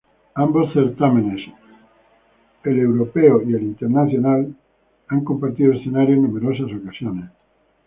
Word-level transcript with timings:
Ambos 0.45 0.73
certámenes 0.73 1.41
europeos 2.63 3.43
y 3.45 3.53
el 3.53 3.61
internacional 3.61 4.55
han 5.09 5.23
compartido 5.23 5.73
escenario 5.73 6.15
en 6.15 6.23
numerosas 6.23 6.73
ocasiones. 6.75 7.29